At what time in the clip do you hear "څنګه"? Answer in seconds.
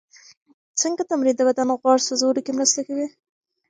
0.81-1.03